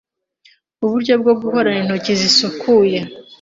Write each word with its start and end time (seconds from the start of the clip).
uburyo 0.85 1.13
bwo 1.21 1.33
guhorana 1.41 1.77
intoki 1.83 2.13
zisukuye 2.21 2.99